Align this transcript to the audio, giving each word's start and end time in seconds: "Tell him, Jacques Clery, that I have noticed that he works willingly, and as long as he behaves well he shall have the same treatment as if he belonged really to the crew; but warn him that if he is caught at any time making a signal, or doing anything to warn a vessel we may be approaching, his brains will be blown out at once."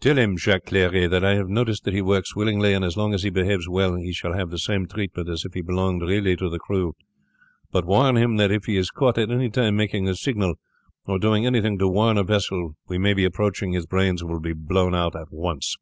"Tell 0.00 0.16
him, 0.16 0.38
Jacques 0.38 0.64
Clery, 0.68 1.06
that 1.06 1.22
I 1.22 1.34
have 1.34 1.50
noticed 1.50 1.84
that 1.84 1.92
he 1.92 2.00
works 2.00 2.34
willingly, 2.34 2.72
and 2.72 2.82
as 2.82 2.96
long 2.96 3.12
as 3.12 3.24
he 3.24 3.28
behaves 3.28 3.68
well 3.68 3.94
he 3.96 4.10
shall 4.10 4.32
have 4.32 4.48
the 4.48 4.58
same 4.58 4.86
treatment 4.86 5.28
as 5.28 5.44
if 5.44 5.52
he 5.52 5.60
belonged 5.60 6.00
really 6.00 6.34
to 6.36 6.48
the 6.48 6.58
crew; 6.58 6.96
but 7.70 7.84
warn 7.84 8.16
him 8.16 8.36
that 8.38 8.50
if 8.50 8.64
he 8.64 8.78
is 8.78 8.90
caught 8.90 9.18
at 9.18 9.30
any 9.30 9.50
time 9.50 9.76
making 9.76 10.08
a 10.08 10.14
signal, 10.14 10.54
or 11.04 11.18
doing 11.18 11.44
anything 11.44 11.78
to 11.78 11.88
warn 11.88 12.16
a 12.16 12.24
vessel 12.24 12.74
we 12.88 12.96
may 12.96 13.12
be 13.12 13.26
approaching, 13.26 13.72
his 13.72 13.84
brains 13.84 14.24
will 14.24 14.40
be 14.40 14.54
blown 14.54 14.94
out 14.94 15.14
at 15.14 15.30
once." 15.30 15.76